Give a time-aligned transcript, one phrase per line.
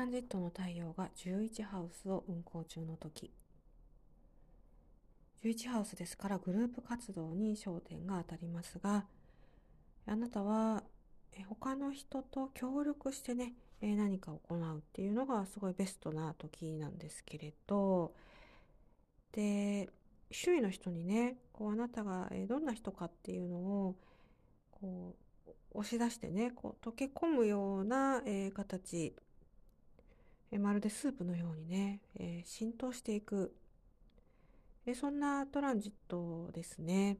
[0.00, 3.30] ランジットの太陽が11ハウスを運行中の時。
[5.44, 9.04] 11ハウスですからグループ活動に焦点が当たりますが
[10.06, 10.82] あなたは
[11.48, 13.52] 他の人と協力してね
[13.82, 18.12] 何か行うっていうのがすごいベストな時なんですけれど
[19.32, 19.90] で
[20.30, 23.96] 周囲の人にねこうあなたがどんな人かっていうのを
[24.70, 25.14] こ
[25.46, 29.14] う押し出してねこう溶け込むような、え、形
[30.52, 33.54] えまるでスープのようにね、えー、浸透していく、
[34.84, 37.18] えそんなトランジットですね。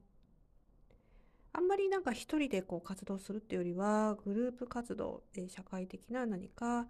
[1.52, 6.86] あんまりなんか一人でこう活動するっていうよりはグループ活動、え社会的な何か、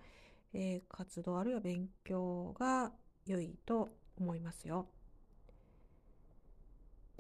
[0.52, 2.92] え活動あるいは勉強が
[3.26, 4.88] 良いと思いますよ。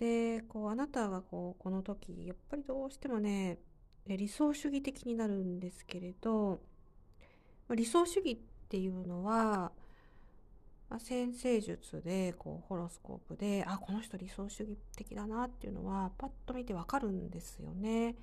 [0.00, 3.58] でこうあなたがこうこの時やっぱりどうしてもね
[4.06, 6.62] 理想主義的になるんですけれど
[7.68, 8.38] 理想主義っ
[8.70, 9.72] ていうのは
[10.90, 18.16] まあ、先生術でこうホロスコープであこの人理想主義的だなっていうのはパッと見てわかるんですよね。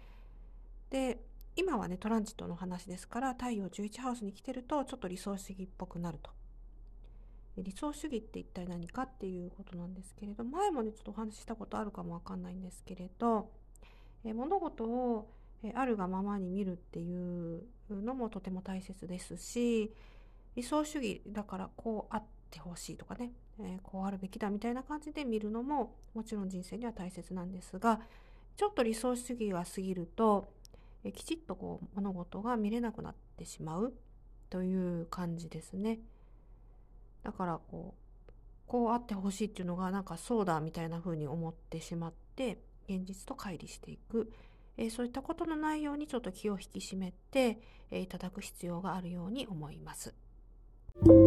[0.90, 1.18] で
[1.56, 6.30] 今はねトランジットの話ですから太陽11ハウスに来てるとちょっと理想主義っぽくなると。
[7.58, 13.50] 理想主義って一体何かっていうことなんですけれど前もねちょっとお話ししたことあるかもわかんないんですけれど
[14.24, 15.28] え物事を
[15.64, 19.92] えあるがままに見るっていうのもとても大切ですし
[20.58, 28.02] 理想主義だからこうあってほしいとかね、えー、こうあるべきだみたいな感じで見るのももちろん人生には大切なんですが
[28.56, 30.48] ちょっと理想主義が過ぎると、
[31.04, 33.94] えー、きちっとこう物事が見れなくなってしまう
[34.50, 36.00] という感じですね。
[37.24, 38.32] だからこう
[38.66, 42.58] こうあってほしいっていうのがなんかそうだみたいな風に思ってしまって
[42.90, 44.32] 現実と乖離していく、
[44.76, 47.60] えー、そういったことのないようにちょっと気を引き締めて、
[47.92, 50.16] えー、いただく必要があるように思います。
[51.06, 51.27] thank you